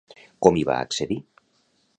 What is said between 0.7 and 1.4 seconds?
va accedir?